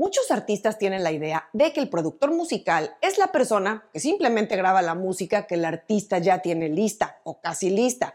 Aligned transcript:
Muchos 0.00 0.30
artistas 0.30 0.78
tienen 0.78 1.02
la 1.02 1.12
idea 1.12 1.50
de 1.52 1.74
que 1.74 1.80
el 1.80 1.90
productor 1.90 2.32
musical 2.32 2.96
es 3.02 3.18
la 3.18 3.32
persona 3.32 3.84
que 3.92 4.00
simplemente 4.00 4.56
graba 4.56 4.80
la 4.80 4.94
música 4.94 5.46
que 5.46 5.56
el 5.56 5.64
artista 5.66 6.16
ya 6.16 6.38
tiene 6.38 6.70
lista 6.70 7.20
o 7.22 7.42
casi 7.42 7.68
lista, 7.68 8.14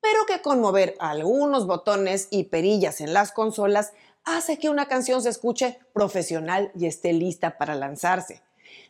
pero 0.00 0.26
que 0.28 0.42
con 0.42 0.60
mover 0.60 0.94
algunos 1.00 1.66
botones 1.66 2.28
y 2.30 2.44
perillas 2.44 3.00
en 3.00 3.12
las 3.12 3.32
consolas 3.32 3.94
hace 4.22 4.60
que 4.60 4.70
una 4.70 4.86
canción 4.86 5.22
se 5.22 5.30
escuche 5.30 5.80
profesional 5.92 6.70
y 6.78 6.86
esté 6.86 7.12
lista 7.12 7.58
para 7.58 7.74
lanzarse. 7.74 8.42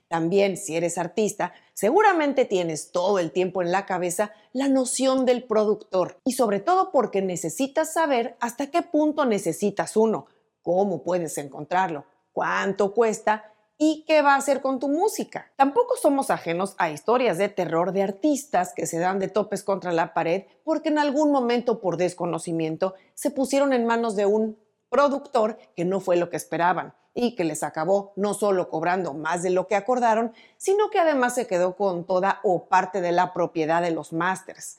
También, 0.09 0.59
si 0.59 0.77
eres 0.77 0.99
artista, 0.99 1.55
seguramente 1.73 2.45
tienes 2.45 2.93
todo 2.93 3.21
el 3.21 3.31
tiempo 3.33 3.63
en 3.63 3.73
la 3.73 3.87
cabeza 3.87 4.33
la 4.53 4.69
noción 4.69 5.25
del 5.25 5.45
productor 5.45 6.21
y 6.27 6.33
sobre 6.33 6.61
todo 6.61 6.93
porque 6.93 7.23
necesitas 7.23 7.95
saber 7.95 8.37
hasta 8.39 8.67
qué 8.67 8.83
punto 8.83 9.25
necesitas 9.25 9.97
uno, 9.97 10.27
cómo 10.61 11.03
puedes 11.03 11.39
encontrarlo, 11.39 12.05
cuánto 12.35 12.93
cuesta 12.93 13.51
y 13.79 14.05
qué 14.07 14.21
va 14.21 14.35
a 14.35 14.39
hacer 14.39 14.61
con 14.61 14.79
tu 14.79 14.89
música. 14.89 15.51
Tampoco 15.57 15.97
somos 15.97 16.31
ajenos 16.31 16.75
a 16.79 16.91
historias 16.91 17.39
de 17.39 17.49
terror 17.49 17.93
de 17.93 18.03
artistas 18.03 18.73
que 18.75 18.87
se 18.87 18.99
dan 18.99 19.19
de 19.19 19.29
topes 19.29 19.63
contra 19.65 19.93
la 19.93 20.13
pared 20.13 20.45
porque 20.65 20.91
en 20.91 20.99
algún 20.99 21.33
momento 21.33 21.81
por 21.81 21.97
desconocimiento 21.97 22.95
se 23.15 23.31
pusieron 23.31 23.73
en 23.73 23.87
manos 23.87 24.17
de 24.17 24.27
un 24.27 24.59
productor 24.91 25.59
que 25.75 25.85
no 25.85 26.01
fue 26.01 26.17
lo 26.17 26.29
que 26.29 26.37
esperaban 26.37 26.95
y 27.15 27.37
que 27.37 27.45
les 27.45 27.63
acabó 27.63 28.13
no 28.17 28.35
solo 28.35 28.69
cobrando 28.69 29.15
más 29.15 29.43
de 29.43 29.51
lo 29.51 29.69
que 29.69 29.77
acordaron, 29.77 30.33
sino 30.57 30.91
que 30.91 30.99
además 30.99 31.35
se 31.35 31.47
quedó 31.47 31.77
con 31.77 32.05
toda 32.05 32.41
o 32.43 32.67
parte 32.67 33.01
de 33.01 33.13
la 33.13 33.33
propiedad 33.33 33.83
de 33.83 33.93
los 33.93 34.13
másters. 34.13 34.79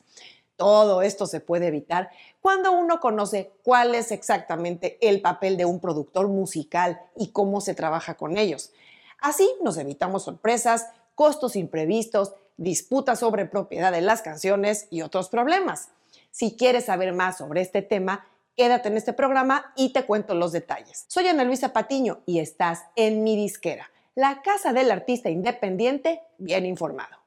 Todo 0.57 1.01
esto 1.01 1.27
se 1.27 1.39
puede 1.39 1.67
evitar 1.67 2.09
cuando 2.41 2.71
uno 2.71 2.99
conoce 2.99 3.51
cuál 3.63 3.95
es 3.95 4.11
exactamente 4.11 4.97
el 5.01 5.21
papel 5.21 5.57
de 5.57 5.65
un 5.65 5.79
productor 5.79 6.27
musical 6.27 7.01
y 7.15 7.31
cómo 7.31 7.61
se 7.61 7.75
trabaja 7.75 8.15
con 8.15 8.37
ellos. 8.37 8.71
Así 9.19 9.49
nos 9.61 9.77
evitamos 9.77 10.23
sorpresas, 10.23 10.87
costos 11.15 11.55
imprevistos, 11.55 12.33
disputas 12.57 13.19
sobre 13.19 13.45
propiedad 13.45 13.91
de 13.91 14.01
las 14.01 14.21
canciones 14.21 14.87
y 14.89 15.01
otros 15.01 15.29
problemas. 15.29 15.89
Si 16.31 16.55
quieres 16.55 16.85
saber 16.85 17.13
más 17.13 17.37
sobre 17.37 17.61
este 17.61 17.81
tema, 17.81 18.25
Quédate 18.55 18.87
en 18.87 18.95
este 18.95 19.11
programa 19.11 19.73
y 19.75 19.91
te 19.91 20.05
cuento 20.05 20.33
los 20.33 20.53
detalles. 20.53 21.03
Soy 21.09 21.27
Ana 21.27 21.43
Luisa 21.43 21.73
Patiño 21.73 22.21
y 22.25 22.39
estás 22.39 22.85
en 22.95 23.21
mi 23.21 23.35
disquera, 23.35 23.91
la 24.15 24.41
casa 24.43 24.71
del 24.71 24.91
artista 24.91 25.29
independiente 25.29 26.21
bien 26.37 26.65
informado. 26.65 27.24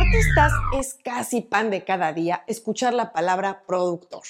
Artistas 0.00 0.52
es 0.72 0.94
casi 1.04 1.42
pan 1.42 1.70
de 1.70 1.84
cada 1.84 2.12
día 2.14 2.42
escuchar 2.46 2.94
la 2.94 3.12
palabra 3.12 3.62
productor. 3.66 4.22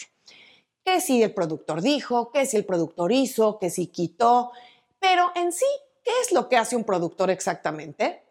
Que 0.85 1.01
si 1.01 1.23
el 1.23 1.33
productor 1.33 1.81
dijo, 1.81 2.33
que 2.33 2.45
si 2.45 2.57
el 2.57 2.65
productor 2.65 3.13
hizo, 3.13 3.59
que 3.59 3.71
si 3.71 3.87
quitó, 3.87 4.51
pero 4.99 5.31
en 5.37 5.53
sí, 5.53 5.67
¿qué 6.03 6.11
es 6.23 6.33
lo 6.33 6.49
que 6.49 6.57
hace 6.57 6.75
un 6.75 6.83
productor 6.83 7.31
exactamente? 7.31 8.25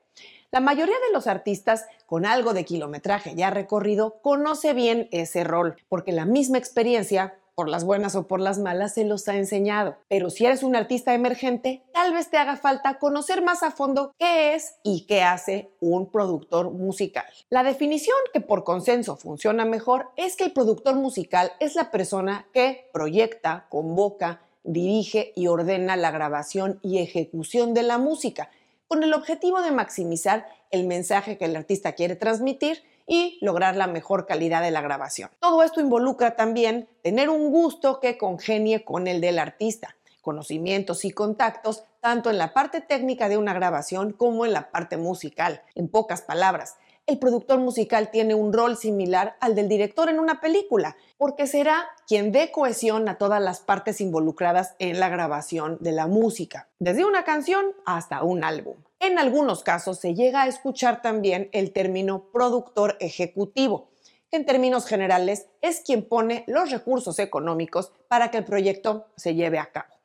La 0.52 0.60
mayoría 0.60 0.96
de 1.08 1.14
los 1.14 1.28
artistas 1.28 1.86
con 2.06 2.26
algo 2.26 2.54
de 2.54 2.66
kilometraje 2.66 3.36
ya 3.36 3.50
recorrido 3.52 4.20
conoce 4.22 4.74
bien 4.74 5.08
ese 5.12 5.46
rol, 5.46 5.78
porque 5.88 6.12
la 6.12 6.26
misma 6.26 6.58
experiencia 6.58 7.40
por 7.60 7.68
las 7.68 7.84
buenas 7.84 8.16
o 8.16 8.26
por 8.26 8.40
las 8.40 8.58
malas, 8.58 8.94
se 8.94 9.04
los 9.04 9.28
ha 9.28 9.36
enseñado. 9.36 9.98
Pero 10.08 10.30
si 10.30 10.46
eres 10.46 10.64
un 10.64 10.78
artista 10.78 11.14
emergente, 11.14 11.84
tal 11.92 12.14
vez 12.14 12.30
te 12.30 12.38
haga 12.38 12.56
falta 12.56 13.00
conocer 13.00 13.44
más 13.44 13.64
a 13.64 13.72
fondo 13.72 14.14
qué 14.18 14.56
es 14.56 14.76
y 14.82 15.06
qué 15.08 15.24
hace 15.24 15.70
un 15.82 16.10
productor 16.10 16.72
musical. 16.72 17.26
La 17.50 17.64
definición 17.64 18.16
que 18.32 18.40
por 18.40 18.64
consenso 18.64 19.18
funciona 19.18 19.66
mejor 19.66 20.08
es 20.16 20.38
que 20.38 20.46
el 20.46 20.54
productor 20.54 20.96
musical 20.96 21.52
es 21.60 21.76
la 21.76 21.92
persona 21.92 22.48
que 22.54 22.90
proyecta, 22.94 23.66
convoca, 23.68 24.40
dirige 24.64 25.34
y 25.36 25.48
ordena 25.48 25.98
la 25.98 26.12
grabación 26.12 26.80
y 26.82 27.00
ejecución 27.00 27.74
de 27.74 27.84
la 27.84 27.98
música 27.98 28.52
con 28.88 29.04
el 29.04 29.14
objetivo 29.14 29.62
de 29.62 29.72
maximizar 29.72 30.48
el 30.72 30.88
mensaje 30.88 31.38
que 31.38 31.44
el 31.44 31.58
artista 31.58 31.92
quiere 31.92 32.16
transmitir 32.16 32.84
y 33.10 33.40
lograr 33.42 33.76
la 33.76 33.88
mejor 33.88 34.28
calidad 34.28 34.62
de 34.62 34.72
la 34.72 34.82
grabación. 34.82 35.32
Todo 35.40 35.64
esto 35.64 35.82
involucra 35.82 36.36
también 36.36 36.88
tener 37.02 37.30
un 37.30 37.50
gusto 37.50 38.00
que 38.00 38.18
congenie 38.18 38.86
con 38.86 39.08
el 39.08 39.20
del 39.20 39.40
artista, 39.40 39.98
conocimientos 40.22 41.04
y 41.04 41.12
contactos 41.12 41.84
tanto 42.02 42.30
en 42.30 42.38
la 42.38 42.54
parte 42.54 42.82
técnica 42.82 43.28
de 43.28 43.38
una 43.38 43.54
grabación 43.54 44.14
como 44.14 44.46
en 44.46 44.54
la 44.54 44.70
parte 44.70 44.96
musical. 44.96 45.64
En 45.74 45.90
pocas 45.90 46.22
palabras, 46.22 46.76
el 47.08 47.18
productor 47.18 47.58
musical 47.58 48.12
tiene 48.12 48.36
un 48.36 48.54
rol 48.54 48.78
similar 48.78 49.36
al 49.40 49.56
del 49.56 49.68
director 49.68 50.10
en 50.10 50.20
una 50.20 50.40
película, 50.40 50.96
porque 51.18 51.48
será 51.48 51.88
quien 52.08 52.32
dé 52.32 52.52
cohesión 52.52 53.10
a 53.10 53.18
todas 53.18 53.42
las 53.42 53.62
partes 53.62 54.00
involucradas 54.02 54.76
en 54.78 55.00
la 55.00 55.10
grabación 55.10 55.80
de 55.82 55.94
la 55.94 56.06
música, 56.06 56.70
desde 56.78 57.06
una 57.06 57.24
canción 57.24 57.66
hasta 57.88 58.22
un 58.22 58.44
álbum. 58.44 58.76
En 59.00 59.18
algunos 59.18 59.64
casos 59.64 60.00
se 60.00 60.14
llega 60.14 60.44
a 60.44 60.48
escuchar 60.48 61.02
también 61.02 61.50
el 61.54 61.72
término 61.72 62.32
productor 62.32 62.98
ejecutivo, 63.00 63.90
en 64.32 64.46
términos 64.46 64.86
generales 64.86 65.48
es 65.62 65.82
quien 65.82 66.08
pone 66.08 66.44
los 66.48 66.70
recursos 66.70 67.18
económicos 67.20 67.92
para 68.08 68.30
que 68.30 68.38
el 68.38 68.46
proyecto 68.46 69.08
se 69.16 69.36
lleve 69.36 69.58
a 69.60 69.72
cabo 69.72 70.00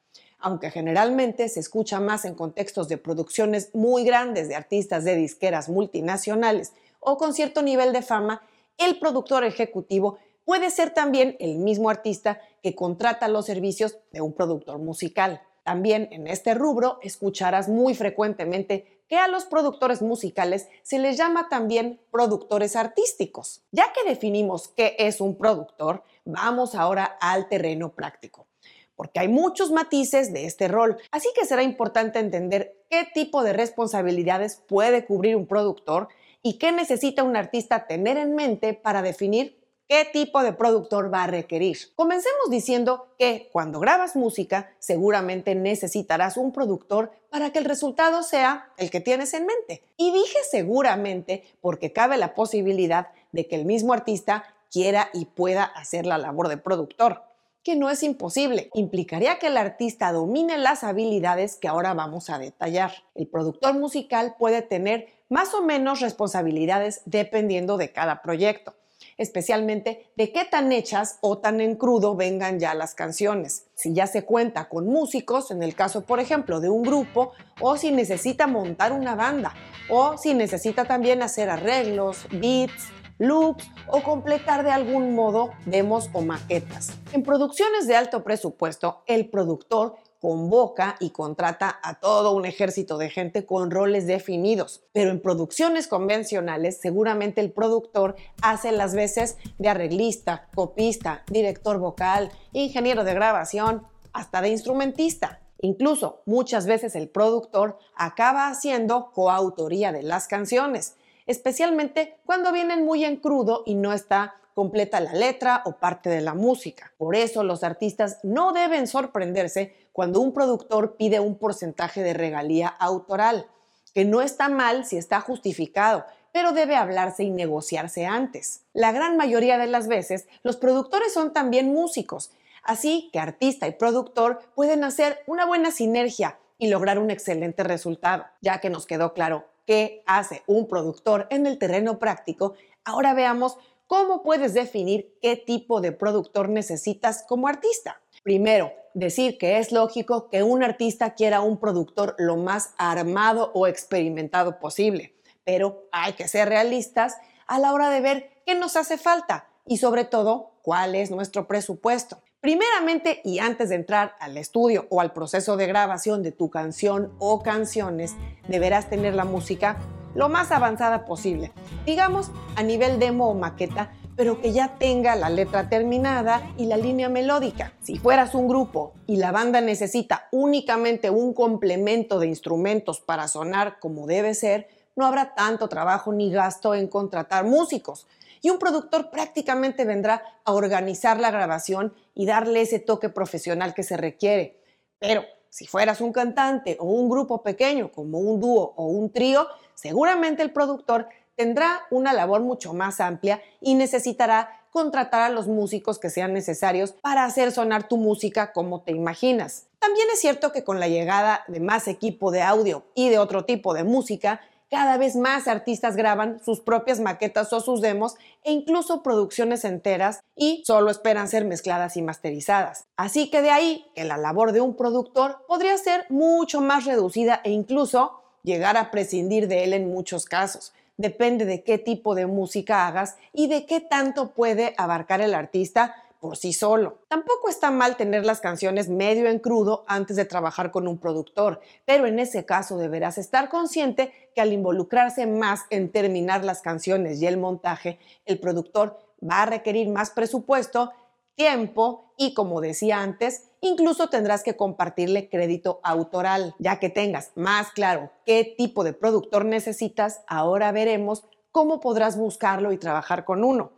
aunque 0.44 0.70
generalmente 0.70 1.48
se 1.48 1.58
escucha 1.58 2.00
más 2.00 2.26
en 2.26 2.34
contextos 2.34 2.86
de 2.88 2.98
producciones 2.98 3.70
muy 3.72 4.04
grandes 4.04 4.46
de 4.46 4.54
artistas 4.54 5.02
de 5.02 5.16
disqueras 5.16 5.70
multinacionales 5.70 6.74
o 7.00 7.16
con 7.16 7.32
cierto 7.32 7.62
nivel 7.62 7.94
de 7.94 8.02
fama, 8.02 8.42
el 8.76 8.98
productor 8.98 9.44
ejecutivo 9.44 10.18
puede 10.44 10.68
ser 10.68 10.90
también 10.90 11.34
el 11.40 11.56
mismo 11.56 11.88
artista 11.88 12.42
que 12.62 12.74
contrata 12.74 13.26
los 13.28 13.46
servicios 13.46 13.96
de 14.12 14.20
un 14.20 14.34
productor 14.34 14.78
musical. 14.78 15.40
También 15.64 16.08
en 16.12 16.26
este 16.26 16.52
rubro 16.52 16.98
escucharás 17.02 17.68
muy 17.68 17.94
frecuentemente 17.94 19.02
que 19.08 19.16
a 19.16 19.28
los 19.28 19.46
productores 19.46 20.02
musicales 20.02 20.68
se 20.82 20.98
les 20.98 21.16
llama 21.16 21.48
también 21.48 22.00
productores 22.10 22.76
artísticos. 22.76 23.62
Ya 23.72 23.86
que 23.92 24.08
definimos 24.08 24.68
qué 24.68 24.94
es 24.98 25.22
un 25.22 25.36
productor, 25.36 26.04
vamos 26.26 26.74
ahora 26.74 27.16
al 27.20 27.48
terreno 27.48 27.92
práctico, 27.92 28.46
porque 28.94 29.20
hay 29.20 29.28
muchos 29.28 29.70
matices 29.70 30.34
de 30.34 30.44
este 30.44 30.68
rol, 30.68 30.98
así 31.10 31.28
que 31.34 31.46
será 31.46 31.62
importante 31.62 32.18
entender 32.18 32.84
qué 32.90 33.08
tipo 33.12 33.42
de 33.42 33.54
responsabilidades 33.54 34.56
puede 34.68 35.06
cubrir 35.06 35.34
un 35.34 35.46
productor 35.46 36.08
y 36.42 36.58
qué 36.58 36.72
necesita 36.72 37.22
un 37.22 37.36
artista 37.36 37.86
tener 37.86 38.18
en 38.18 38.34
mente 38.34 38.74
para 38.74 39.00
definir 39.00 39.63
qué 39.88 40.08
tipo 40.12 40.42
de 40.42 40.52
productor 40.52 41.12
va 41.12 41.24
a 41.24 41.26
requerir. 41.26 41.76
Comencemos 41.94 42.50
diciendo 42.50 43.08
que 43.18 43.48
cuando 43.52 43.80
grabas 43.80 44.16
música 44.16 44.70
seguramente 44.78 45.54
necesitarás 45.54 46.36
un 46.36 46.52
productor 46.52 47.12
para 47.30 47.50
que 47.50 47.58
el 47.58 47.64
resultado 47.64 48.22
sea 48.22 48.72
el 48.76 48.90
que 48.90 49.00
tienes 49.00 49.34
en 49.34 49.46
mente. 49.46 49.82
Y 49.96 50.12
dije 50.12 50.38
seguramente 50.50 51.44
porque 51.60 51.92
cabe 51.92 52.16
la 52.16 52.34
posibilidad 52.34 53.08
de 53.32 53.46
que 53.46 53.56
el 53.56 53.64
mismo 53.64 53.92
artista 53.92 54.44
quiera 54.70 55.10
y 55.12 55.26
pueda 55.26 55.64
hacer 55.64 56.06
la 56.06 56.18
labor 56.18 56.48
de 56.48 56.56
productor 56.56 57.22
que 57.64 57.74
no 57.76 57.90
es 57.90 58.02
imposible. 58.02 58.70
Implicaría 58.74 59.38
que 59.38 59.46
el 59.46 59.56
artista 59.56 60.12
domine 60.12 60.58
las 60.58 60.84
habilidades 60.84 61.56
que 61.56 61.66
ahora 61.66 61.94
vamos 61.94 62.28
a 62.28 62.38
detallar. 62.38 62.92
El 63.14 63.26
productor 63.26 63.74
musical 63.74 64.36
puede 64.38 64.60
tener 64.60 65.08
más 65.30 65.54
o 65.54 65.62
menos 65.62 66.00
responsabilidades 66.00 67.00
dependiendo 67.06 67.78
de 67.78 67.90
cada 67.90 68.20
proyecto, 68.20 68.74
especialmente 69.18 70.10
de 70.16 70.32
qué 70.32 70.44
tan 70.44 70.72
hechas 70.72 71.18
o 71.20 71.38
tan 71.38 71.60
en 71.60 71.76
crudo 71.76 72.16
vengan 72.16 72.58
ya 72.58 72.74
las 72.74 72.94
canciones. 72.94 73.66
Si 73.74 73.92
ya 73.92 74.06
se 74.06 74.24
cuenta 74.24 74.68
con 74.68 74.86
músicos, 74.86 75.50
en 75.50 75.62
el 75.62 75.74
caso 75.74 76.04
por 76.04 76.20
ejemplo 76.20 76.60
de 76.60 76.70
un 76.70 76.82
grupo, 76.82 77.32
o 77.60 77.76
si 77.76 77.90
necesita 77.90 78.46
montar 78.46 78.92
una 78.92 79.14
banda, 79.14 79.54
o 79.88 80.16
si 80.16 80.34
necesita 80.34 80.84
también 80.84 81.22
hacer 81.22 81.50
arreglos, 81.50 82.26
beats, 82.30 82.90
loops 83.18 83.70
o 83.86 84.02
completar 84.02 84.64
de 84.64 84.70
algún 84.70 85.14
modo 85.14 85.50
demos 85.66 86.10
o 86.12 86.22
maquetas. 86.22 86.92
En 87.12 87.22
producciones 87.22 87.86
de 87.86 87.96
alto 87.96 88.24
presupuesto, 88.24 89.02
el 89.06 89.30
productor 89.30 89.96
convoca 90.24 90.96
y 91.00 91.10
contrata 91.10 91.80
a 91.82 92.00
todo 92.00 92.32
un 92.32 92.46
ejército 92.46 92.96
de 92.96 93.10
gente 93.10 93.44
con 93.44 93.70
roles 93.70 94.06
definidos. 94.06 94.82
Pero 94.94 95.10
en 95.10 95.20
producciones 95.20 95.86
convencionales, 95.86 96.80
seguramente 96.80 97.42
el 97.42 97.52
productor 97.52 98.16
hace 98.40 98.72
las 98.72 98.94
veces 98.94 99.36
de 99.58 99.68
arreglista, 99.68 100.48
copista, 100.54 101.24
director 101.30 101.76
vocal, 101.76 102.32
ingeniero 102.54 103.04
de 103.04 103.12
grabación, 103.12 103.86
hasta 104.14 104.40
de 104.40 104.48
instrumentista. 104.48 105.40
Incluso 105.58 106.22
muchas 106.24 106.64
veces 106.64 106.94
el 106.96 107.10
productor 107.10 107.78
acaba 107.94 108.48
haciendo 108.48 109.12
coautoría 109.12 109.92
de 109.92 110.04
las 110.04 110.26
canciones, 110.26 110.96
especialmente 111.26 112.16
cuando 112.24 112.50
vienen 112.50 112.86
muy 112.86 113.04
en 113.04 113.16
crudo 113.16 113.62
y 113.66 113.74
no 113.74 113.92
está 113.92 114.36
completa 114.54 115.00
la 115.00 115.12
letra 115.12 115.62
o 115.66 115.72
parte 115.72 116.08
de 116.08 116.20
la 116.20 116.34
música. 116.34 116.92
Por 116.96 117.16
eso 117.16 117.42
los 117.42 117.64
artistas 117.64 118.18
no 118.22 118.52
deben 118.52 118.86
sorprenderse 118.86 119.74
cuando 119.92 120.20
un 120.20 120.32
productor 120.32 120.96
pide 120.96 121.20
un 121.20 121.36
porcentaje 121.36 122.02
de 122.02 122.14
regalía 122.14 122.68
autoral, 122.68 123.46
que 123.92 124.04
no 124.04 124.22
está 124.22 124.48
mal 124.48 124.86
si 124.86 124.96
está 124.96 125.20
justificado, 125.20 126.04
pero 126.32 126.52
debe 126.52 126.74
hablarse 126.74 127.22
y 127.22 127.30
negociarse 127.30 128.06
antes. 128.06 128.62
La 128.72 128.92
gran 128.92 129.16
mayoría 129.16 129.58
de 129.58 129.66
las 129.66 129.86
veces, 129.86 130.26
los 130.42 130.56
productores 130.56 131.12
son 131.12 131.32
también 131.32 131.72
músicos, 131.72 132.32
así 132.62 133.10
que 133.12 133.20
artista 133.20 133.68
y 133.68 133.72
productor 133.72 134.40
pueden 134.54 134.82
hacer 134.82 135.22
una 135.26 135.46
buena 135.46 135.70
sinergia 135.70 136.38
y 136.58 136.68
lograr 136.68 136.98
un 136.98 137.10
excelente 137.10 137.62
resultado. 137.62 138.24
Ya 138.40 138.60
que 138.60 138.70
nos 138.70 138.86
quedó 138.86 139.14
claro 139.14 139.46
qué 139.66 140.02
hace 140.06 140.42
un 140.46 140.66
productor 140.66 141.26
en 141.30 141.46
el 141.46 141.58
terreno 141.58 141.98
práctico, 141.98 142.54
ahora 142.84 143.14
veamos 143.14 143.56
cómo 143.86 144.22
puedes 144.22 144.54
definir 144.54 145.16
qué 145.20 145.36
tipo 145.36 145.80
de 145.80 145.92
productor 145.92 146.48
necesitas 146.48 147.24
como 147.28 147.48
artista. 147.48 148.00
Primero, 148.22 148.72
decir 148.94 149.38
que 149.38 149.58
es 149.58 149.72
lógico 149.72 150.28
que 150.30 150.42
un 150.42 150.62
artista 150.62 151.14
quiera 151.14 151.40
un 151.40 151.58
productor 151.58 152.14
lo 152.18 152.36
más 152.36 152.74
armado 152.78 153.50
o 153.54 153.66
experimentado 153.66 154.58
posible 154.58 155.14
pero 155.44 155.86
hay 155.92 156.14
que 156.14 156.26
ser 156.26 156.48
realistas 156.48 157.16
a 157.46 157.58
la 157.58 157.72
hora 157.72 157.90
de 157.90 158.00
ver 158.00 158.42
qué 158.46 158.54
nos 158.54 158.76
hace 158.76 158.98
falta 158.98 159.48
y 159.66 159.76
sobre 159.76 160.04
todo 160.04 160.52
cuál 160.62 160.94
es 160.94 161.10
nuestro 161.10 161.46
presupuesto. 161.46 162.22
Primeramente 162.40 163.20
y 163.24 163.38
antes 163.38 163.70
de 163.70 163.76
entrar 163.76 164.16
al 164.20 164.36
estudio 164.36 164.86
o 164.90 165.00
al 165.00 165.12
proceso 165.12 165.56
de 165.56 165.66
grabación 165.66 166.22
de 166.22 166.32
tu 166.32 166.50
canción 166.50 167.14
o 167.18 167.42
canciones, 167.42 168.14
deberás 168.48 168.90
tener 168.90 169.14
la 169.14 169.24
música 169.24 169.78
lo 170.14 170.28
más 170.28 170.52
avanzada 170.52 171.04
posible, 171.04 171.52
digamos 171.86 172.30
a 172.56 172.62
nivel 172.62 172.98
demo 172.98 173.28
o 173.28 173.34
maqueta, 173.34 173.92
pero 174.16 174.40
que 174.40 174.52
ya 174.52 174.76
tenga 174.78 175.16
la 175.16 175.28
letra 175.28 175.68
terminada 175.68 176.42
y 176.56 176.66
la 176.66 176.76
línea 176.76 177.08
melódica. 177.08 177.72
Si 177.82 177.98
fueras 177.98 178.34
un 178.34 178.48
grupo 178.48 178.92
y 179.06 179.16
la 179.16 179.32
banda 179.32 179.60
necesita 179.60 180.28
únicamente 180.30 181.10
un 181.10 181.34
complemento 181.34 182.18
de 182.20 182.28
instrumentos 182.28 183.00
para 183.00 183.26
sonar 183.28 183.80
como 183.80 184.06
debe 184.06 184.34
ser, 184.34 184.68
no 184.96 185.06
habrá 185.06 185.34
tanto 185.34 185.68
trabajo 185.68 186.12
ni 186.12 186.30
gasto 186.30 186.74
en 186.74 186.86
contratar 186.86 187.44
músicos 187.44 188.06
y 188.40 188.50
un 188.50 188.58
productor 188.58 189.10
prácticamente 189.10 189.84
vendrá 189.84 190.22
a 190.44 190.52
organizar 190.52 191.18
la 191.18 191.30
grabación 191.30 191.94
y 192.14 192.26
darle 192.26 192.60
ese 192.60 192.78
toque 192.78 193.08
profesional 193.08 193.72
que 193.72 193.82
se 193.82 193.96
requiere. 193.96 194.60
Pero 194.98 195.24
si 195.54 195.68
fueras 195.68 196.00
un 196.00 196.12
cantante 196.12 196.76
o 196.80 196.86
un 196.86 197.08
grupo 197.08 197.44
pequeño 197.44 197.92
como 197.92 198.18
un 198.18 198.40
dúo 198.40 198.74
o 198.74 198.86
un 198.86 199.12
trío, 199.12 199.46
seguramente 199.76 200.42
el 200.42 200.50
productor 200.50 201.06
tendrá 201.36 201.82
una 201.92 202.12
labor 202.12 202.40
mucho 202.40 202.74
más 202.74 202.98
amplia 202.98 203.40
y 203.60 203.76
necesitará 203.76 204.62
contratar 204.70 205.22
a 205.22 205.28
los 205.28 205.46
músicos 205.46 206.00
que 206.00 206.10
sean 206.10 206.32
necesarios 206.32 206.90
para 206.90 207.24
hacer 207.24 207.52
sonar 207.52 207.86
tu 207.86 207.98
música 207.98 208.52
como 208.52 208.82
te 208.82 208.90
imaginas. 208.90 209.68
También 209.78 210.08
es 210.12 210.18
cierto 210.18 210.50
que 210.50 210.64
con 210.64 210.80
la 210.80 210.88
llegada 210.88 211.44
de 211.46 211.60
más 211.60 211.86
equipo 211.86 212.32
de 212.32 212.42
audio 212.42 212.86
y 212.96 213.10
de 213.10 213.20
otro 213.20 213.44
tipo 213.44 213.74
de 213.74 213.84
música, 213.84 214.40
cada 214.70 214.96
vez 214.96 215.16
más 215.16 215.48
artistas 215.48 215.96
graban 215.96 216.40
sus 216.44 216.60
propias 216.60 217.00
maquetas 217.00 217.52
o 217.52 217.60
sus 217.60 217.80
demos 217.80 218.14
e 218.42 218.52
incluso 218.52 219.02
producciones 219.02 219.64
enteras 219.64 220.20
y 220.36 220.62
solo 220.66 220.90
esperan 220.90 221.28
ser 221.28 221.44
mezcladas 221.44 221.96
y 221.96 222.02
masterizadas. 222.02 222.86
Así 222.96 223.30
que 223.30 223.42
de 223.42 223.50
ahí 223.50 223.86
que 223.94 224.04
la 224.04 224.16
labor 224.16 224.52
de 224.52 224.60
un 224.60 224.76
productor 224.76 225.44
podría 225.46 225.76
ser 225.78 226.06
mucho 226.08 226.60
más 226.60 226.84
reducida 226.84 227.40
e 227.44 227.50
incluso 227.50 228.20
llegar 228.42 228.76
a 228.76 228.90
prescindir 228.90 229.48
de 229.48 229.64
él 229.64 229.72
en 229.72 229.90
muchos 229.90 230.26
casos. 230.26 230.72
Depende 230.96 231.44
de 231.44 231.64
qué 231.64 231.78
tipo 231.78 232.14
de 232.14 232.26
música 232.26 232.86
hagas 232.86 233.16
y 233.32 233.48
de 233.48 233.66
qué 233.66 233.80
tanto 233.80 234.30
puede 234.30 234.74
abarcar 234.76 235.20
el 235.20 235.34
artista 235.34 235.96
por 236.24 236.38
sí 236.38 236.54
solo. 236.54 237.00
Tampoco 237.08 237.50
está 237.50 237.70
mal 237.70 237.98
tener 237.98 238.24
las 238.24 238.40
canciones 238.40 238.88
medio 238.88 239.28
en 239.28 239.38
crudo 239.38 239.84
antes 239.86 240.16
de 240.16 240.24
trabajar 240.24 240.70
con 240.70 240.88
un 240.88 240.96
productor, 240.96 241.60
pero 241.84 242.06
en 242.06 242.18
ese 242.18 242.46
caso 242.46 242.78
deberás 242.78 243.18
estar 243.18 243.50
consciente 243.50 244.10
que 244.34 244.40
al 244.40 244.50
involucrarse 244.50 245.26
más 245.26 245.64
en 245.68 245.92
terminar 245.92 246.42
las 246.42 246.62
canciones 246.62 247.20
y 247.20 247.26
el 247.26 247.36
montaje, 247.36 247.98
el 248.24 248.40
productor 248.40 248.98
va 249.22 249.42
a 249.42 249.46
requerir 249.46 249.90
más 249.90 250.12
presupuesto, 250.12 250.92
tiempo 251.34 252.14
y, 252.16 252.32
como 252.32 252.62
decía 252.62 253.02
antes, 253.02 253.50
incluso 253.60 254.08
tendrás 254.08 254.42
que 254.42 254.56
compartirle 254.56 255.28
crédito 255.28 255.80
autoral. 255.82 256.54
Ya 256.58 256.80
que 256.80 256.88
tengas 256.88 257.32
más 257.34 257.70
claro 257.72 258.12
qué 258.24 258.54
tipo 258.56 258.82
de 258.82 258.94
productor 258.94 259.44
necesitas, 259.44 260.22
ahora 260.26 260.72
veremos 260.72 261.24
cómo 261.52 261.80
podrás 261.80 262.16
buscarlo 262.16 262.72
y 262.72 262.78
trabajar 262.78 263.26
con 263.26 263.44
uno. 263.44 263.72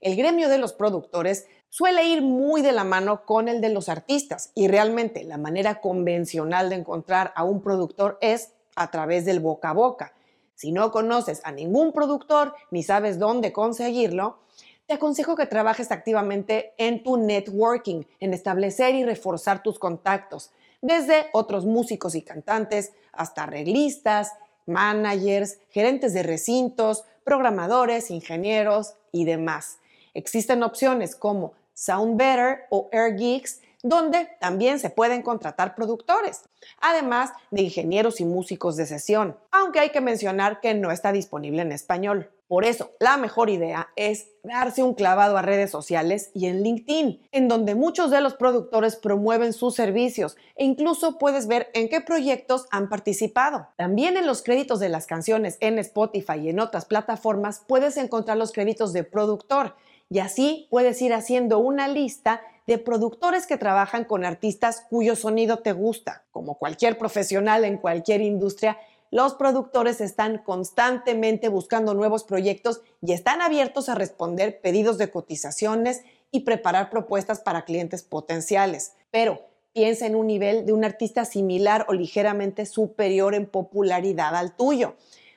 El 0.00 0.14
gremio 0.14 0.48
de 0.48 0.58
los 0.58 0.72
productores 0.74 1.48
suele 1.68 2.06
ir 2.06 2.22
muy 2.22 2.62
de 2.62 2.72
la 2.72 2.84
mano 2.84 3.24
con 3.24 3.48
el 3.48 3.60
de 3.60 3.68
los 3.68 3.88
artistas 3.88 4.50
y 4.54 4.68
realmente 4.68 5.24
la 5.24 5.38
manera 5.38 5.80
convencional 5.80 6.70
de 6.70 6.76
encontrar 6.76 7.32
a 7.36 7.44
un 7.44 7.60
productor 7.60 8.18
es 8.20 8.52
a 8.76 8.90
través 8.90 9.24
del 9.24 9.40
boca 9.40 9.70
a 9.70 9.74
boca. 9.74 10.12
Si 10.54 10.72
no 10.72 10.90
conoces 10.90 11.40
a 11.44 11.52
ningún 11.52 11.92
productor 11.92 12.54
ni 12.70 12.82
sabes 12.82 13.18
dónde 13.18 13.52
conseguirlo, 13.52 14.38
te 14.86 14.94
aconsejo 14.94 15.36
que 15.36 15.46
trabajes 15.46 15.92
activamente 15.92 16.72
en 16.78 17.02
tu 17.02 17.18
networking, 17.18 18.04
en 18.20 18.32
establecer 18.32 18.94
y 18.94 19.04
reforzar 19.04 19.62
tus 19.62 19.78
contactos, 19.78 20.50
desde 20.80 21.26
otros 21.32 21.66
músicos 21.66 22.14
y 22.14 22.22
cantantes 22.22 22.92
hasta 23.12 23.42
arreglistas, 23.42 24.32
managers, 24.64 25.58
gerentes 25.70 26.14
de 26.14 26.22
recintos, 26.22 27.04
programadores, 27.24 28.10
ingenieros 28.10 28.94
y 29.12 29.26
demás. 29.26 29.78
Existen 30.18 30.64
opciones 30.64 31.14
como 31.14 31.52
Sound 31.74 32.16
Better 32.18 32.66
o 32.70 32.88
Air 32.90 33.14
Geeks, 33.14 33.60
donde 33.84 34.28
también 34.40 34.80
se 34.80 34.90
pueden 34.90 35.22
contratar 35.22 35.76
productores, 35.76 36.42
además 36.80 37.30
de 37.52 37.62
ingenieros 37.62 38.20
y 38.20 38.24
músicos 38.24 38.74
de 38.76 38.86
sesión, 38.86 39.36
aunque 39.52 39.78
hay 39.78 39.90
que 39.90 40.00
mencionar 40.00 40.60
que 40.60 40.74
no 40.74 40.90
está 40.90 41.12
disponible 41.12 41.62
en 41.62 41.70
español. 41.70 42.32
Por 42.48 42.64
eso, 42.64 42.90
la 42.98 43.16
mejor 43.16 43.48
idea 43.48 43.90
es 43.94 44.26
darse 44.42 44.82
un 44.82 44.94
clavado 44.94 45.36
a 45.36 45.42
redes 45.42 45.70
sociales 45.70 46.30
y 46.34 46.46
en 46.46 46.64
LinkedIn, 46.64 47.28
en 47.30 47.46
donde 47.46 47.76
muchos 47.76 48.10
de 48.10 48.20
los 48.20 48.34
productores 48.34 48.96
promueven 48.96 49.52
sus 49.52 49.76
servicios 49.76 50.36
e 50.56 50.64
incluso 50.64 51.16
puedes 51.18 51.46
ver 51.46 51.70
en 51.74 51.88
qué 51.88 52.00
proyectos 52.00 52.66
han 52.72 52.88
participado. 52.88 53.68
También 53.76 54.16
en 54.16 54.26
los 54.26 54.42
créditos 54.42 54.80
de 54.80 54.88
las 54.88 55.06
canciones 55.06 55.58
en 55.60 55.78
Spotify 55.78 56.40
y 56.40 56.48
en 56.48 56.58
otras 56.58 56.86
plataformas 56.86 57.62
puedes 57.68 57.96
encontrar 57.98 58.36
los 58.36 58.50
créditos 58.50 58.92
de 58.92 59.04
productor 59.04 59.76
y 60.10 60.20
así 60.20 60.66
puedes 60.70 61.00
ir 61.02 61.12
haciendo 61.12 61.58
una 61.58 61.88
lista 61.88 62.40
de 62.66 62.78
productores 62.78 63.46
que 63.46 63.56
trabajan 63.56 64.04
con 64.04 64.24
artistas 64.24 64.84
cuyo 64.88 65.16
sonido 65.16 65.60
te 65.60 65.72
gusta. 65.72 66.24
Como 66.30 66.58
cualquier 66.58 66.98
profesional 66.98 67.64
en 67.64 67.78
cualquier 67.78 68.20
industria, 68.20 68.78
los 69.10 69.34
productores 69.34 70.00
están 70.00 70.38
constantemente 70.38 71.48
buscando 71.48 71.94
nuevos 71.94 72.24
proyectos 72.24 72.82
y 73.00 73.12
están 73.12 73.40
abiertos 73.40 73.88
a 73.88 73.94
responder 73.94 74.60
pedidos 74.60 74.98
de 74.98 75.10
cotizaciones 75.10 76.02
y 76.30 76.40
preparar 76.40 76.90
propuestas 76.90 77.40
para 77.40 77.64
clientes 77.64 78.02
potenciales. 78.02 78.92
Pero 79.10 79.46
piensa 79.72 80.06
en 80.06 80.14
un 80.14 80.26
nivel 80.26 80.66
de 80.66 80.72
un 80.72 80.84
artista 80.84 81.24
similar 81.24 81.86
o 81.88 81.94
ligeramente 81.94 82.66
superior 82.66 83.34
en 83.34 83.46
popularidad 83.46 84.36
al 84.36 84.54
tuyo. 84.54 84.96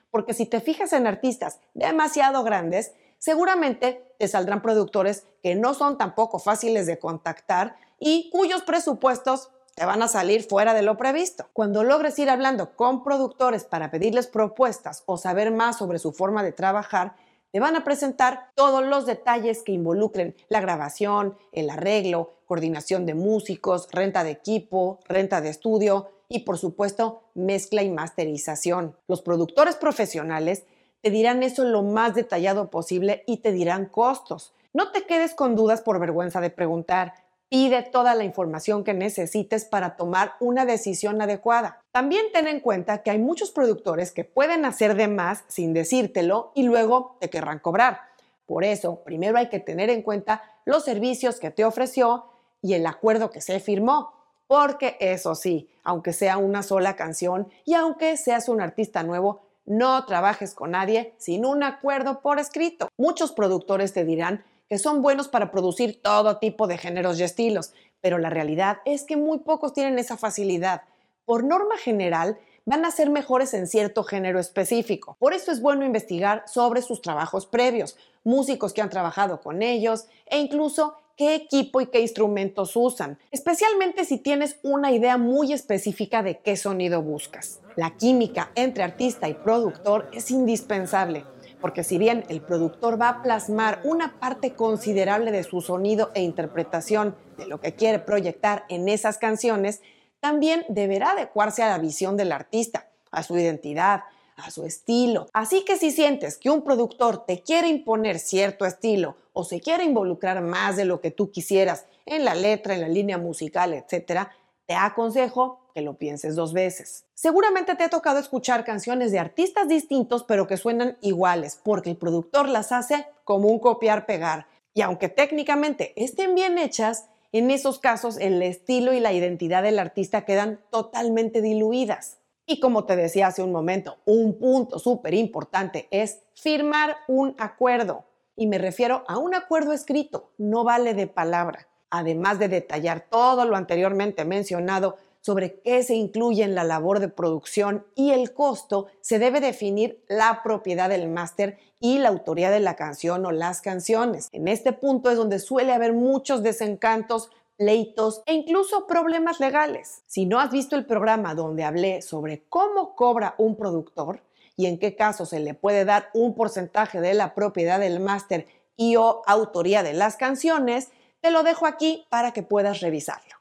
Porque 0.10 0.34
si 0.34 0.46
te 0.46 0.60
fijas 0.60 0.92
en 0.92 1.08
artistas 1.08 1.60
demasiado 1.74 2.44
grandes, 2.44 2.92
seguramente 3.22 4.04
te 4.18 4.28
saldrán 4.28 4.62
productores 4.62 5.28
que 5.44 5.56
no 5.56 5.74
son 5.74 5.98
tampoco 5.98 6.40
fáciles 6.40 6.88
de 6.88 7.00
contactar 7.00 7.76
y 8.00 8.30
cuyos 8.32 8.64
presupuestos 8.64 9.52
te 9.76 9.86
van 9.86 10.02
a 10.02 10.08
salir 10.08 10.44
fuera 10.44 10.74
de 10.74 10.82
lo 10.82 10.98
previsto. 10.98 11.48
Cuando 11.54 11.84
logres 11.84 12.18
ir 12.20 12.30
hablando 12.30 12.76
con 12.76 13.04
productores 13.04 13.64
para 13.64 13.92
pedirles 13.92 14.28
propuestas 14.28 15.04
o 15.06 15.18
saber 15.18 15.52
más 15.52 15.78
sobre 15.78 16.00
su 16.00 16.12
forma 16.12 16.44
de 16.44 16.52
trabajar, 16.52 17.16
te 17.52 17.60
van 17.60 17.76
a 17.76 17.84
presentar 17.84 18.50
todos 18.56 18.84
los 18.84 19.06
detalles 19.06 19.62
que 19.62 19.72
involucren 19.72 20.36
la 20.50 20.60
grabación, 20.60 21.38
el 21.52 21.70
arreglo, 21.70 22.34
coordinación 22.48 23.06
de 23.06 23.14
músicos, 23.14 23.88
renta 23.92 24.24
de 24.24 24.32
equipo, 24.32 25.00
renta 25.08 25.42
de 25.42 25.50
estudio 25.50 26.10
y 26.28 26.40
por 26.40 26.58
supuesto 26.58 27.22
mezcla 27.36 27.84
y 27.84 27.90
masterización. 27.90 28.98
Los 29.08 29.22
productores 29.22 29.76
profesionales 29.76 30.64
te 31.02 31.10
dirán 31.10 31.44
eso 31.44 31.64
lo 31.64 31.82
más 31.84 32.16
detallado 32.16 32.70
posible 32.70 33.24
y 33.26 33.38
te 33.38 33.52
dirán 33.52 33.86
costos. 33.88 34.54
No 34.74 34.92
te 34.92 35.04
quedes 35.04 35.34
con 35.34 35.56
dudas 35.56 35.82
por 35.82 36.00
vergüenza 36.00 36.42
de 36.42 36.50
preguntar. 36.50 37.14
Pide 37.50 37.82
toda 37.82 38.16
la 38.16 38.24
información 38.24 38.84
que 38.84 38.94
necesites 38.94 39.66
para 39.66 39.98
tomar 39.98 40.36
una 40.40 40.66
decisión 40.66 41.22
adecuada. 41.22 41.82
También 41.92 42.28
ten 42.32 42.48
en 42.48 42.62
cuenta 42.62 43.04
que 43.04 43.12
hay 43.12 43.20
muchos 43.20 43.52
productores 43.52 44.12
que 44.12 44.24
pueden 44.24 44.64
hacer 44.64 44.96
de 44.96 45.10
más 45.10 45.44
sin 45.48 45.74
decírtelo 45.74 46.54
y 46.56 46.64
luego 46.64 47.18
te 47.20 47.30
querrán 47.30 47.60
cobrar. 47.60 48.00
Por 48.46 48.64
eso, 48.64 49.04
primero 49.04 49.38
hay 49.38 49.50
que 49.50 49.60
tener 49.60 49.90
en 49.90 50.04
cuenta 50.04 50.44
los 50.66 50.86
servicios 50.86 51.40
que 51.40 51.52
te 51.52 51.66
ofreció 51.66 52.26
y 52.62 52.76
el 52.76 52.86
acuerdo 52.86 53.32
que 53.32 53.42
se 53.42 53.60
firmó. 53.60 54.14
Porque 54.48 54.98
eso 55.00 55.36
sí, 55.36 55.70
aunque 55.84 56.14
sea 56.14 56.38
una 56.38 56.62
sola 56.64 56.96
canción 56.96 57.48
y 57.66 57.74
aunque 57.74 58.18
seas 58.18 58.50
un 58.50 58.62
artista 58.62 59.04
nuevo, 59.04 59.42
no 59.66 60.06
trabajes 60.06 60.54
con 60.54 60.72
nadie 60.72 61.14
sin 61.18 61.46
un 61.46 61.64
acuerdo 61.64 62.22
por 62.22 62.40
escrito. 62.40 62.88
Muchos 62.98 63.32
productores 63.32 63.94
te 63.94 64.06
dirán 64.06 64.44
que 64.70 64.78
son 64.78 65.02
buenos 65.02 65.28
para 65.28 65.52
producir 65.52 66.02
todo 66.02 66.38
tipo 66.38 66.68
de 66.68 66.78
géneros 66.78 67.20
y 67.20 67.24
estilos, 67.24 67.74
pero 68.00 68.18
la 68.18 68.30
realidad 68.30 68.78
es 68.86 69.04
que 69.04 69.18
muy 69.18 69.40
pocos 69.40 69.74
tienen 69.74 70.00
esa 70.00 70.18
facilidad. 70.18 70.84
Por 71.26 71.44
norma 71.44 71.78
general, 71.78 72.40
van 72.66 72.86
a 72.86 72.92
ser 72.92 73.10
mejores 73.10 73.54
en 73.54 73.68
cierto 73.68 74.04
género 74.04 74.40
específico. 74.40 75.18
Por 75.20 75.34
eso 75.34 75.52
es 75.52 75.62
bueno 75.62 75.86
investigar 75.86 76.44
sobre 76.48 76.82
sus 76.82 77.02
trabajos 77.02 77.46
previos, 77.46 77.98
músicos 78.24 78.74
que 78.74 78.82
han 78.82 78.90
trabajado 78.90 79.42
con 79.42 79.62
ellos 79.62 80.06
e 80.26 80.40
incluso 80.40 80.96
qué 81.18 81.36
equipo 81.36 81.82
y 81.82 81.88
qué 81.88 82.02
instrumentos 82.02 82.76
usan, 82.76 83.20
especialmente 83.32 84.06
si 84.06 84.18
tienes 84.18 84.58
una 84.64 84.92
idea 84.92 85.18
muy 85.18 85.54
específica 85.54 86.24
de 86.24 86.40
qué 86.40 86.56
sonido 86.58 87.02
buscas. 87.02 87.62
La 87.76 87.96
química 87.98 88.52
entre 88.56 88.84
artista 88.84 89.30
y 89.30 89.34
productor 89.34 90.10
es 90.14 90.32
indispensable, 90.32 91.26
porque 91.62 91.84
si 91.84 91.98
bien 91.98 92.26
el 92.28 92.42
productor 92.42 93.00
va 93.00 93.10
a 93.10 93.22
plasmar 93.22 93.82
una 93.84 94.20
parte 94.20 94.54
considerable 94.54 95.32
de 95.32 95.44
su 95.44 95.62
sonido 95.62 96.12
e 96.16 96.22
interpretación 96.22 97.16
de 97.38 97.46
lo 97.46 97.62
que 97.62 97.76
quiere 97.76 98.00
proyectar 98.00 98.66
en 98.70 98.90
esas 98.90 99.18
canciones, 99.18 99.82
también 100.20 100.66
deberá 100.70 101.12
adecuarse 101.12 101.64
a 101.64 101.70
la 101.70 101.78
visión 101.78 102.18
del 102.18 102.32
artista, 102.32 102.90
a 103.12 103.24
su 103.24 103.38
identidad, 103.38 104.04
a 104.38 104.52
su 104.52 104.66
estilo. 104.66 105.28
Así 105.34 105.64
que 105.66 105.78
si 105.78 105.92
sientes 105.92 106.38
que 106.38 106.50
un 106.50 106.64
productor 106.64 107.26
te 107.26 107.42
quiere 107.42 107.68
imponer 107.68 108.20
cierto 108.20 108.66
estilo 108.66 109.16
o 109.34 109.44
se 109.44 109.62
quiere 109.62 109.84
involucrar 109.84 110.42
más 110.42 110.76
de 110.76 110.86
lo 110.86 111.02
que 111.02 111.12
tú 111.12 111.32
quisieras 111.32 111.86
en 112.06 112.26
la 112.26 112.36
letra, 112.36 112.74
en 112.74 112.82
la 112.82 112.88
línea 112.88 113.18
musical, 113.18 113.74
etc., 113.74 114.28
te 114.66 114.76
aconsejo 114.76 115.60
que 115.74 115.82
lo 115.82 115.96
pienses 115.96 116.36
dos 116.36 116.54
veces. 116.54 117.06
Seguramente 117.14 117.76
te 117.76 117.84
ha 117.84 117.90
tocado 117.90 118.20
escuchar 118.20 118.64
canciones 118.64 119.12
de 119.12 119.20
artistas 119.20 119.68
distintos 119.68 120.24
pero 120.24 120.48
que 120.48 120.58
suenan 120.58 120.98
iguales 121.02 121.60
porque 121.64 121.90
el 121.90 121.98
productor 121.98 122.50
las 122.50 122.72
hace 122.72 123.06
como 123.24 123.48
un 123.50 123.60
copiar-pegar. 123.60 124.48
Y 124.74 124.82
aunque 124.82 125.10
técnicamente 125.10 125.94
estén 126.02 126.36
bien 126.36 126.58
hechas, 126.58 127.10
en 127.34 127.52
esos 127.52 127.80
casos 127.80 128.18
el 128.18 128.42
estilo 128.42 128.94
y 128.94 129.00
la 129.00 129.14
identidad 129.14 129.64
del 129.64 129.80
artista 129.80 130.26
quedan 130.26 130.60
totalmente 130.70 131.42
diluidas. 131.42 132.18
Y 132.46 132.60
como 132.60 132.86
te 132.86 132.96
decía 132.96 133.28
hace 133.28 133.44
un 133.44 133.52
momento, 133.52 133.98
un 134.06 134.38
punto 134.38 134.80
súper 134.80 135.14
importante 135.14 135.88
es 135.92 136.22
firmar 136.34 136.98
un 137.08 137.36
acuerdo. 137.38 138.06
Y 138.36 138.48
me 138.48 138.58
refiero 138.58 139.04
a 139.08 139.18
un 139.18 139.36
acuerdo 139.36 139.74
escrito, 139.74 140.32
no 140.38 140.64
vale 140.64 140.94
de 140.94 141.08
palabra. 141.08 141.68
Además 141.90 142.40
de 142.40 142.48
detallar 142.48 143.08
todo 143.10 143.46
lo 143.46 143.56
anteriormente 143.56 144.26
mencionado 144.26 144.98
sobre 145.22 145.62
qué 145.62 145.84
se 145.84 145.96
incluye 145.96 146.44
en 146.44 146.56
la 146.56 146.64
labor 146.64 147.00
de 147.00 147.08
producción 147.08 147.86
y 147.96 148.12
el 148.12 148.34
costo, 148.34 148.88
se 149.02 149.20
debe 149.20 149.40
definir 149.40 150.04
la 150.08 150.42
propiedad 150.44 150.90
del 150.90 151.08
máster 151.10 151.60
y 151.80 152.00
la 152.00 152.10
autoría 152.10 152.50
de 152.50 152.60
la 152.60 152.76
canción 152.76 153.26
o 153.26 153.32
las 153.32 153.62
canciones. 153.62 154.30
En 154.32 154.48
este 154.48 154.74
punto 154.74 155.12
es 155.12 155.18
donde 155.18 155.40
suele 155.40 155.74
haber 155.74 155.94
muchos 155.94 156.42
desencantos 156.44 157.30
pleitos 157.62 158.24
e 158.26 158.34
incluso 158.34 158.88
problemas 158.88 159.40
legales. 159.40 160.02
Si 160.08 160.26
no 160.26 160.40
has 160.40 160.50
visto 160.50 160.76
el 160.76 160.88
programa 160.88 161.36
donde 161.36 161.64
hablé 161.64 162.02
sobre 162.02 162.42
cómo 162.50 162.96
cobra 162.96 163.36
un 163.38 163.56
productor 163.56 164.24
y 164.58 164.66
en 164.66 164.80
qué 164.80 164.96
caso 164.96 165.28
se 165.28 165.40
le 165.40 165.54
puede 165.54 165.86
dar 165.86 166.10
un 166.16 166.34
porcentaje 166.34 167.00
de 167.02 167.14
la 167.14 167.36
propiedad 167.36 167.80
del 167.80 168.00
máster 168.00 168.48
y 168.76 168.96
o 168.96 169.22
autoría 169.28 169.84
de 169.84 169.94
las 169.94 170.16
canciones, 170.16 170.90
te 171.20 171.30
lo 171.30 171.44
dejo 171.44 171.68
aquí 171.68 172.08
para 172.10 172.34
que 172.34 172.42
puedas 172.42 172.80
revisarlo. 172.80 173.41